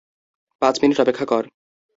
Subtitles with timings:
[0.61, 1.43] পাঁচ মিনিট অপেক্ষা কর।